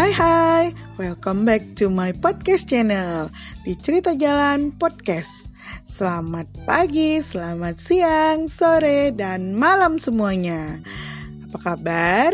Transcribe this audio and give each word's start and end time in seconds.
Hai 0.00 0.16
hai, 0.16 0.64
welcome 0.96 1.44
back 1.44 1.76
to 1.76 1.92
my 1.92 2.08
podcast 2.16 2.72
channel 2.72 3.28
di 3.68 3.76
Cerita 3.76 4.16
Jalan 4.16 4.72
Podcast. 4.72 5.52
Selamat 5.84 6.48
pagi, 6.64 7.20
selamat 7.20 7.76
siang, 7.76 8.48
sore, 8.48 9.12
dan 9.12 9.52
malam 9.52 10.00
semuanya. 10.00 10.80
Apa 11.44 11.76
kabar? 11.76 12.32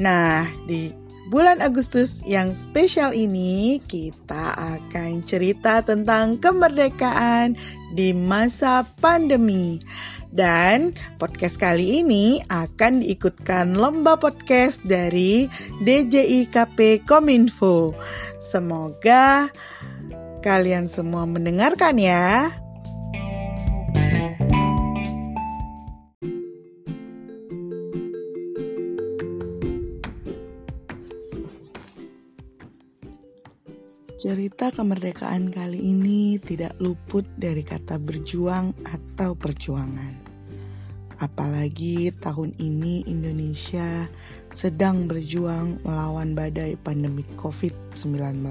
Nah, 0.00 0.48
di 0.64 1.01
bulan 1.28 1.62
Agustus 1.62 2.18
yang 2.26 2.56
spesial 2.56 3.12
ini 3.14 3.78
kita 3.84 4.56
akan 4.56 5.22
cerita 5.22 5.84
tentang 5.84 6.40
kemerdekaan 6.40 7.54
di 7.94 8.10
masa 8.16 8.82
pandemi. 8.98 9.78
Dan 10.32 10.96
podcast 11.20 11.60
kali 11.60 12.00
ini 12.00 12.40
akan 12.48 13.04
diikutkan 13.04 13.76
lomba 13.76 14.16
podcast 14.16 14.80
dari 14.80 15.44
DJIKP 15.84 17.04
Kominfo. 17.04 17.92
Semoga 18.40 19.52
kalian 20.40 20.88
semua 20.88 21.28
mendengarkan 21.28 22.00
ya. 22.00 22.61
Cerita 34.22 34.70
kemerdekaan 34.70 35.50
kali 35.50 35.82
ini 35.82 36.38
tidak 36.38 36.78
luput 36.78 37.26
dari 37.42 37.66
kata 37.66 37.98
berjuang 37.98 38.70
atau 38.86 39.34
perjuangan. 39.34 40.14
Apalagi 41.18 42.14
tahun 42.22 42.54
ini 42.62 43.02
Indonesia 43.10 44.06
sedang 44.54 45.10
berjuang 45.10 45.82
melawan 45.82 46.38
badai 46.38 46.78
pandemi 46.78 47.26
COVID-19. 47.34 48.46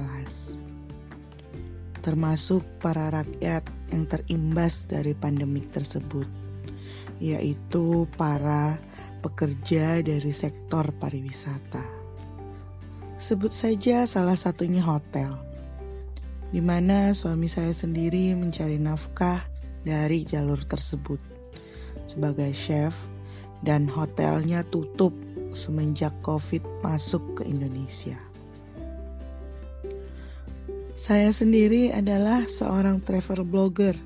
Termasuk 2.04 2.67
para 2.84 3.08
rakyat 3.23 3.64
yang 3.95 4.04
terimbas 4.12 4.92
dari 4.92 5.16
pandemi 5.16 5.64
tersebut, 5.72 6.28
yaitu 7.23 8.12
para 8.20 8.76
pekerja 9.23 10.04
dari 10.04 10.36
sektor 10.36 10.92
pariwisata. 11.00 11.88
Sebut 13.23 13.56
saja 13.56 14.04
salah 14.04 14.36
satunya 14.36 14.84
hotel 14.84 15.51
di 16.52 16.60
mana 16.60 17.16
suami 17.16 17.48
saya 17.48 17.72
sendiri 17.72 18.36
mencari 18.36 18.76
nafkah 18.76 19.48
dari 19.82 20.28
jalur 20.28 20.60
tersebut 20.68 21.18
sebagai 22.04 22.52
chef 22.52 22.92
dan 23.64 23.88
hotelnya 23.88 24.68
tutup 24.68 25.16
semenjak 25.56 26.12
COVID 26.24 26.64
masuk 26.84 27.24
ke 27.40 27.48
Indonesia. 27.48 28.20
Saya 31.00 31.34
sendiri 31.34 31.90
adalah 31.90 32.46
seorang 32.46 33.02
travel 33.02 33.42
blogger 33.42 33.98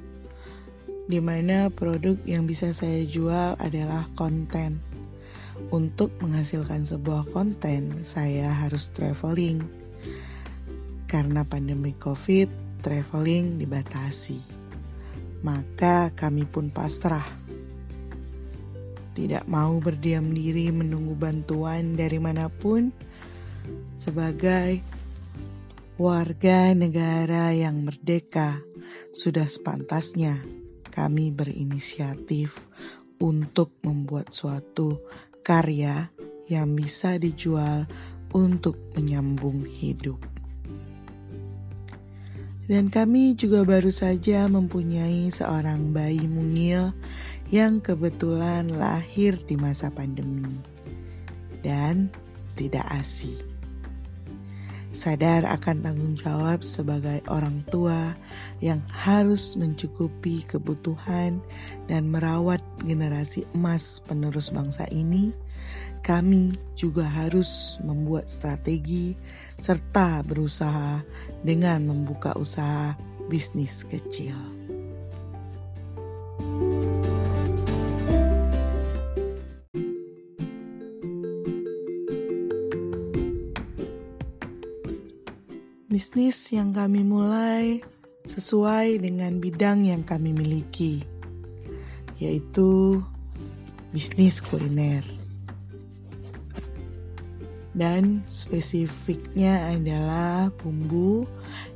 di 1.06 1.20
mana 1.20 1.70
produk 1.70 2.18
yang 2.26 2.50
bisa 2.50 2.72
saya 2.72 3.04
jual 3.06 3.60
adalah 3.60 4.08
konten. 4.18 4.80
Untuk 5.72 6.12
menghasilkan 6.20 6.84
sebuah 6.84 7.32
konten, 7.32 8.04
saya 8.04 8.52
harus 8.52 8.92
traveling 8.92 9.64
karena 11.06 11.45
pandemi 11.45 11.94
COVID, 11.98 12.81
traveling 12.81 13.61
dibatasi. 13.61 14.42
Maka 15.42 16.14
kami 16.14 16.45
pun 16.50 16.70
pasrah. 16.73 17.25
Tidak 19.16 19.48
mau 19.48 19.80
berdiam 19.80 20.36
diri 20.36 20.70
menunggu 20.70 21.16
bantuan 21.16 21.95
dari 21.95 22.20
mana 22.20 22.52
pun 22.52 22.92
sebagai 23.95 24.83
warga 25.95 26.76
negara 26.76 27.56
yang 27.56 27.88
merdeka 27.88 28.60
sudah 29.16 29.48
sepantasnya 29.48 30.43
kami 30.92 31.32
berinisiatif 31.32 32.60
untuk 33.23 33.80
membuat 33.87 34.36
suatu 34.36 34.99
karya 35.39 36.11
yang 36.52 36.76
bisa 36.76 37.16
dijual 37.16 37.87
untuk 38.36 38.76
menyambung 38.92 39.64
hidup. 39.64 40.35
Dan 42.65 42.89
kami 42.89 43.37
juga 43.37 43.61
baru 43.61 43.93
saja 43.93 44.49
mempunyai 44.49 45.30
seorang 45.30 45.93
bayi 45.93 46.26
mungil 46.26 46.98
yang 47.53 47.77
kebetulan 47.77 48.73
lahir 48.73 49.37
di 49.45 49.53
masa 49.53 49.93
pandemi 49.93 50.58
dan 51.61 52.09
tidak 52.58 52.86
ASI. 52.89 53.55
Sadar 54.95 55.44
akan 55.44 55.83
tanggung 55.83 56.16
jawab 56.16 56.64
sebagai 56.64 57.20
orang 57.28 57.67
tua 57.67 58.16
yang 58.64 58.80
harus 58.95 59.60
mencukupi 59.60 60.48
kebutuhan 60.48 61.44
dan 61.92 62.08
merawat 62.08 62.64
generasi 62.88 63.44
emas 63.52 64.00
penerus 64.08 64.55
bangsa 64.55 64.88
ini, 64.88 65.36
kami 66.00 66.55
juga 66.80 67.04
harus 67.04 67.76
membuat 67.84 68.32
strategi 68.32 69.20
serta 69.60 70.23
berusaha 70.23 71.04
dengan 71.44 71.92
membuka 71.92 72.32
usaha 72.39 72.95
bisnis 73.28 73.84
kecil. 73.92 74.64
Bisnis 85.95 86.52
yang 86.52 86.76
kami 86.76 87.08
mulai 87.08 87.80
sesuai 88.28 89.00
dengan 89.00 89.39
bidang 89.39 89.88
yang 89.88 90.04
kami 90.04 90.36
miliki, 90.36 91.00
yaitu 92.20 93.00
bisnis 93.95 94.44
kuliner 94.44 95.08
dan 97.72 98.28
spesifiknya 98.28 99.72
adalah 99.72 100.52
bumbu 100.60 101.23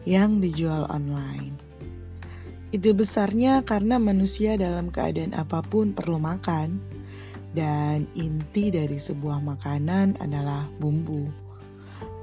yang 0.04 0.44
dijual 0.44 0.84
online. 0.92 1.56
Ide 2.76 2.92
besarnya 2.92 3.64
karena 3.64 4.04
manusia 4.04 4.60
dalam 4.60 4.92
keadaan 4.92 5.32
apa 5.32 5.64
pun 5.64 5.96
perlu 5.96 6.20
makan 6.20 6.76
dan 7.56 8.04
inti 8.20 8.68
dari 8.68 9.00
sebuah 9.00 9.40
makanan 9.40 10.20
adalah 10.20 10.68
bumbu. 10.76 11.24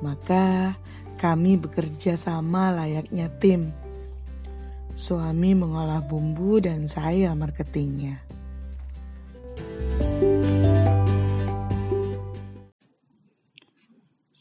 Maka 0.05 0.77
kami 1.16 1.56
bekerja 1.56 2.21
sama 2.21 2.71
layaknya 2.72 3.32
tim. 3.41 3.72
Suami 4.97 5.53
mengolah 5.53 6.00
bumbu 6.04 6.60
dan 6.60 6.88
saya 6.88 7.37
marketingnya. 7.37 8.21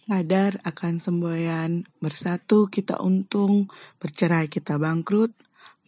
Sadar 0.06 0.62
akan 0.62 1.02
semboyan, 1.02 1.90
bersatu 1.98 2.70
kita 2.70 3.02
untung, 3.02 3.74
bercerai 3.98 4.54
kita 4.54 4.78
bangkrut, 4.78 5.34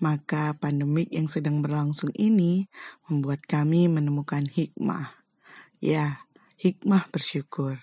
maka 0.02 0.58
pandemik 0.58 1.14
yang 1.14 1.30
sedang 1.30 1.62
berlangsung 1.62 2.10
ini 2.18 2.66
membuat 3.06 3.46
kami 3.46 3.86
menemukan 3.86 4.42
hikmah. 4.50 5.14
Ya, 5.78 6.26
hikmah 6.58 7.14
bersyukur. 7.14 7.78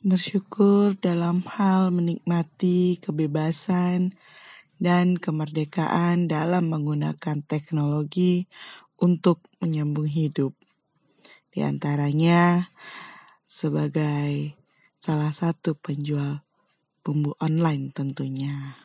Bersyukur 0.00 0.96
dalam 0.96 1.44
hal 1.44 1.92
menikmati 1.92 2.96
kebebasan, 3.04 4.16
dan 4.80 5.20
kemerdekaan 5.20 6.24
dalam 6.24 6.72
menggunakan 6.72 7.44
teknologi 7.44 8.48
untuk 8.96 9.44
menyambung 9.60 10.08
hidup. 10.08 10.56
Di 11.52 11.60
antaranya 11.60 12.72
sebagai 13.44 14.56
salah 14.96 15.36
satu 15.36 15.76
penjual 15.76 16.40
bumbu 17.04 17.36
online 17.36 17.92
tentunya. 17.92 18.80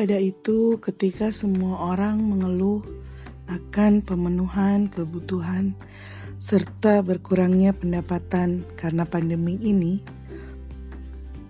Pada 0.00 0.16
itu, 0.16 0.80
ketika 0.80 1.28
semua 1.28 1.92
orang 1.92 2.24
mengeluh 2.24 2.80
akan 3.52 4.00
pemenuhan 4.00 4.88
kebutuhan 4.88 5.76
serta 6.40 7.04
berkurangnya 7.04 7.76
pendapatan 7.76 8.64
karena 8.80 9.04
pandemi 9.04 9.60
ini, 9.60 10.00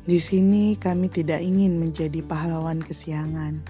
di 0.02 0.19
sini 0.19 0.75
kami 0.75 1.06
tidak 1.14 1.38
ingin 1.38 1.79
menjadi 1.79 2.26
pahlawan 2.26 2.82
kesiangan. 2.82 3.62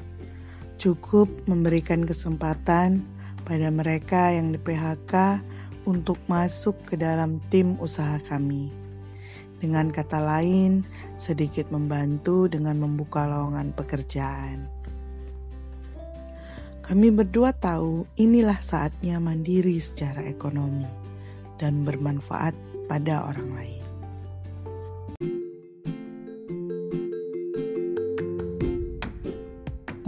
Cukup 0.81 1.29
memberikan 1.45 2.09
kesempatan 2.09 3.05
pada 3.45 3.69
mereka 3.69 4.33
yang 4.33 4.49
di 4.49 4.57
PHK 4.57 5.45
untuk 5.85 6.17
masuk 6.25 6.89
ke 6.89 6.97
dalam 6.97 7.37
tim 7.53 7.77
usaha 7.85 8.17
kami. 8.33 8.73
Dengan 9.61 9.93
kata 9.93 10.25
lain, 10.25 10.89
sedikit 11.21 11.69
membantu 11.69 12.49
dengan 12.49 12.81
membuka 12.81 13.29
lowongan 13.29 13.77
pekerjaan. 13.77 14.65
Kami 16.81 17.13
berdua 17.13 17.53
tahu 17.53 18.09
inilah 18.17 18.57
saatnya 18.65 19.21
mandiri 19.21 19.77
secara 19.79 20.25
ekonomi 20.25 20.89
dan 21.61 21.85
bermanfaat 21.85 22.57
pada 22.89 23.29
orang 23.29 23.51
lain. 23.53 23.85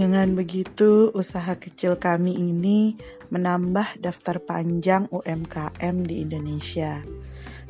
Dengan 0.00 0.34
begitu, 0.34 1.14
usaha 1.14 1.54
kecil 1.54 1.94
kami 2.00 2.34
ini 2.34 2.98
menambah 3.30 4.02
daftar 4.02 4.42
panjang 4.42 5.06
UMKM 5.12 5.96
di 6.02 6.26
Indonesia 6.26 7.21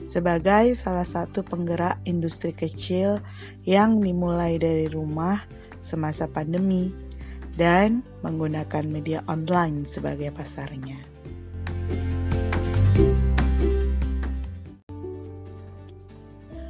sebagai 0.06 0.74
salah 0.74 1.06
satu 1.06 1.42
penggerak 1.46 2.02
industri 2.06 2.52
kecil 2.52 3.22
yang 3.66 3.98
dimulai 4.02 4.58
dari 4.58 4.86
rumah 4.90 5.42
semasa 5.82 6.30
pandemi 6.30 6.94
dan 7.58 8.00
menggunakan 8.24 8.84
media 8.88 9.20
online 9.28 9.84
sebagai 9.84 10.32
pasarnya. 10.32 10.98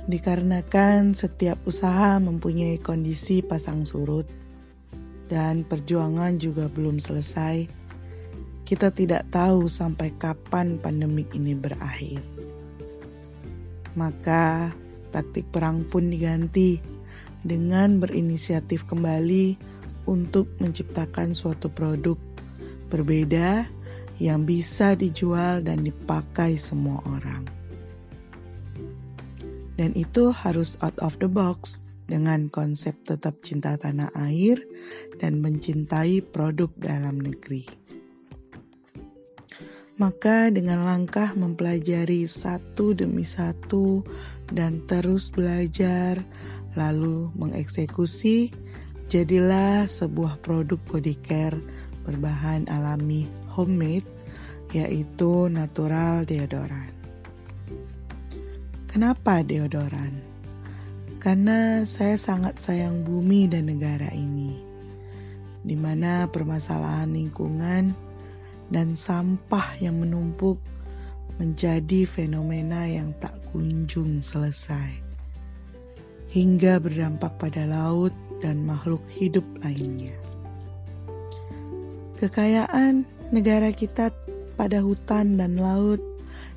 Dikarenakan 0.03 1.15
setiap 1.15 1.63
usaha 1.65 2.19
mempunyai 2.19 2.77
kondisi 2.83 3.41
pasang 3.41 3.87
surut, 3.87 4.27
dan 5.33 5.65
perjuangan 5.65 6.37
juga 6.37 6.69
belum 6.69 7.01
selesai, 7.01 7.65
kita 8.69 8.93
tidak 8.93 9.25
tahu 9.33 9.65
sampai 9.73 10.13
kapan 10.21 10.77
pandemik 10.77 11.33
ini 11.33 11.57
berakhir. 11.57 12.21
Maka, 13.99 14.73
taktik 15.13 15.49
perang 15.53 15.85
pun 15.85 16.09
diganti 16.09 16.81
dengan 17.43 18.01
berinisiatif 18.01 18.89
kembali 18.89 19.59
untuk 20.09 20.49
menciptakan 20.59 21.37
suatu 21.37 21.69
produk 21.69 22.17
berbeda 22.89 23.67
yang 24.23 24.47
bisa 24.47 24.95
dijual 24.95 25.65
dan 25.65 25.83
dipakai 25.83 26.55
semua 26.55 27.03
orang. 27.09 27.45
Dan 29.75 29.97
itu 29.99 30.31
harus 30.31 30.79
out 30.85 30.95
of 31.01 31.17
the 31.19 31.27
box 31.27 31.81
dengan 32.07 32.53
konsep 32.53 32.93
tetap 33.09 33.41
cinta 33.41 33.75
tanah 33.81 34.13
air 34.29 34.61
dan 35.17 35.41
mencintai 35.41 36.21
produk 36.23 36.69
dalam 36.77 37.19
negeri. 37.19 37.82
Maka 40.03 40.51
dengan 40.51 40.83
langkah 40.83 41.31
mempelajari 41.39 42.27
satu 42.27 42.91
demi 42.91 43.23
satu 43.23 44.03
dan 44.51 44.83
terus 44.91 45.31
belajar, 45.31 46.19
lalu 46.75 47.31
mengeksekusi, 47.39 48.51
jadilah 49.07 49.87
sebuah 49.87 50.43
produk 50.43 50.83
body 50.91 51.15
care 51.23 51.55
berbahan 52.03 52.67
alami 52.67 53.31
homemade, 53.55 54.11
yaitu 54.75 55.47
natural 55.47 56.27
deodoran. 56.27 56.91
Kenapa 58.91 59.47
deodoran? 59.47 60.33
karena 61.23 61.87
saya 61.87 62.19
sangat 62.19 62.59
sayang 62.59 63.07
bumi 63.07 63.47
dan 63.47 63.71
negara 63.71 64.11
ini, 64.11 64.59
di 65.63 65.79
mana 65.79 66.27
permasalahan 66.27 67.15
lingkungan 67.15 67.95
dan 68.73 68.97
sampah 68.97 69.77
yang 69.79 70.01
menumpuk 70.01 70.57
menjadi 71.37 72.09
fenomena 72.09 72.89
yang 72.89 73.13
tak 73.21 73.37
kunjung 73.53 74.25
selesai, 74.25 74.97
hingga 76.33 76.81
berdampak 76.81 77.37
pada 77.37 77.69
laut 77.69 78.13
dan 78.41 78.65
makhluk 78.65 79.05
hidup 79.13 79.45
lainnya. 79.61 80.17
Kekayaan 82.17 83.05
negara 83.29 83.69
kita 83.71 84.09
pada 84.57 84.81
hutan 84.81 85.37
dan 85.37 85.61
laut 85.61 86.01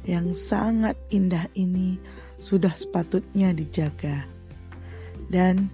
yang 0.05 0.31
sangat 0.31 0.95
indah 1.09 1.49
ini 1.57 1.97
sudah 2.39 2.71
sepatutnya 2.77 3.51
dijaga 3.51 4.29
dan 5.33 5.67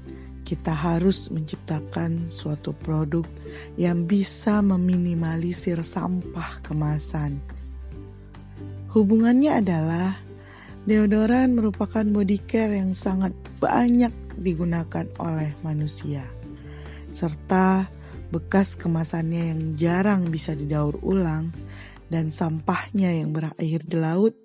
kita 0.51 0.75
harus 0.75 1.31
menciptakan 1.31 2.27
suatu 2.27 2.75
produk 2.75 3.24
yang 3.80 4.03
bisa 4.03 4.59
meminimalisir 4.59 5.80
sampah 5.80 6.59
kemasan. 6.59 7.39
Hubungannya 8.92 9.63
adalah 9.63 10.19
deodoran 10.83 11.56
merupakan 11.56 12.03
body 12.03 12.44
care 12.44 12.75
yang 12.75 12.92
sangat 12.92 13.31
banyak 13.63 14.12
digunakan 14.36 15.07
oleh 15.24 15.56
manusia, 15.63 16.27
serta 17.15 17.88
bekas 18.36 18.75
kemasannya 18.75 19.56
yang 19.56 19.62
jarang 19.80 20.27
bisa 20.27 20.51
didaur 20.51 21.00
ulang 21.00 21.56
dan 22.12 22.27
sampahnya 22.27 23.24
yang 23.24 23.31
berakhir 23.31 23.88
di 23.88 23.95
laut 23.95 24.36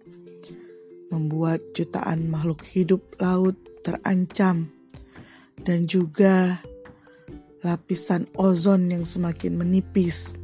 membuat 1.11 1.59
jutaan 1.75 2.31
makhluk 2.31 2.63
hidup 2.63 3.03
laut 3.19 3.59
terancam 3.83 4.76
dan 5.63 5.89
juga 5.89 6.61
lapisan 7.65 8.29
ozon 8.37 8.93
yang 8.93 9.09
semakin 9.09 9.57
menipis 9.59 10.37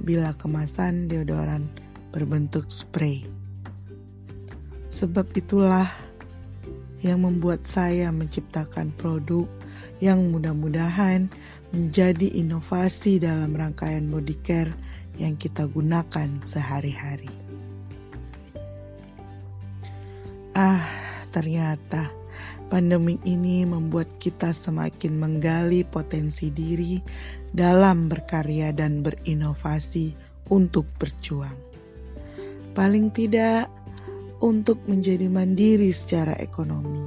bila 0.00 0.32
kemasan 0.36 1.10
deodoran 1.10 1.68
berbentuk 2.14 2.70
spray. 2.72 3.26
Sebab 4.90 5.30
itulah 5.38 5.90
yang 7.00 7.24
membuat 7.24 7.64
saya 7.64 8.12
menciptakan 8.12 8.92
produk 8.96 9.48
yang 10.02 10.32
mudah-mudahan 10.32 11.28
menjadi 11.70 12.26
inovasi 12.34 13.22
dalam 13.22 13.54
rangkaian 13.54 14.10
body 14.10 14.36
care 14.42 14.72
yang 15.20 15.38
kita 15.38 15.68
gunakan 15.70 16.28
sehari-hari. 16.42 17.30
Ah, 20.56 20.82
ternyata 21.30 22.19
Pandemi 22.70 23.18
ini 23.26 23.66
membuat 23.66 24.22
kita 24.22 24.54
semakin 24.54 25.18
menggali 25.18 25.82
potensi 25.82 26.54
diri 26.54 27.02
dalam 27.50 28.06
berkarya 28.06 28.70
dan 28.70 29.02
berinovasi 29.02 30.14
untuk 30.54 30.86
berjuang. 30.94 31.58
Paling 32.70 33.10
tidak, 33.10 33.66
untuk 34.40 34.80
menjadi 34.88 35.28
mandiri 35.28 35.92
secara 35.92 36.32
ekonomi. 36.40 37.04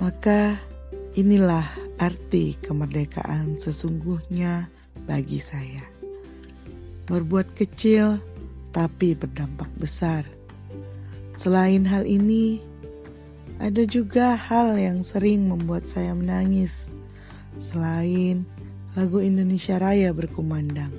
Maka, 0.00 0.56
inilah 1.18 1.68
arti 2.00 2.56
kemerdekaan 2.62 3.60
sesungguhnya 3.60 4.72
bagi 5.04 5.42
saya. 5.42 5.84
Berbuat 7.08 7.52
kecil, 7.56 8.20
tapi 8.72 9.12
berdampak 9.16 9.68
besar. 9.76 10.24
Selain 11.36 11.84
hal 11.84 12.06
ini, 12.08 12.60
ada 13.58 13.82
juga 13.84 14.38
hal 14.38 14.78
yang 14.78 15.02
sering 15.02 15.50
membuat 15.50 15.86
saya 15.86 16.14
menangis, 16.14 16.88
selain 17.58 18.46
lagu 18.94 19.18
Indonesia 19.18 19.78
Raya 19.78 20.14
berkumandang, 20.14 20.94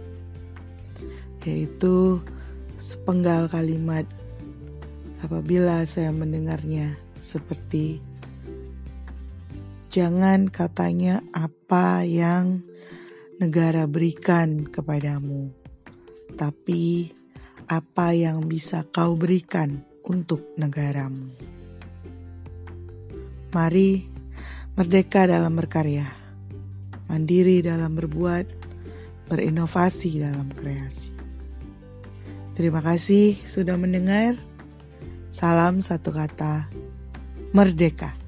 yaitu 1.47 2.19
sepenggal 2.79 3.47
kalimat 3.51 4.03
apabila 5.23 5.83
saya 5.87 6.11
mendengarnya 6.11 6.95
seperti 7.19 7.99
Jangan 9.89 10.53
katanya 10.53 11.25
apa 11.33 12.05
yang 12.05 12.61
negara 13.41 13.89
berikan 13.89 14.69
kepadamu, 14.69 15.49
tapi 16.37 17.09
apa 17.65 18.13
yang 18.13 18.45
bisa 18.45 18.85
kau 18.93 19.17
berikan 19.17 19.81
untuk 20.05 20.45
negaramu. 20.61 21.58
Mari 23.49 24.05
merdeka 24.77 25.25
dalam 25.25 25.57
berkarya, 25.57 26.05
mandiri 27.09 27.65
dalam 27.65 27.97
berbuat, 27.97 28.45
berinovasi 29.25 30.21
dalam 30.21 30.53
kreasi. 30.53 31.09
Terima 32.53 32.83
kasih 32.83 33.41
sudah 33.49 33.73
mendengar. 33.73 34.37
Salam 35.33 35.81
satu 35.81 36.13
kata, 36.13 36.69
merdeka. 37.55 38.18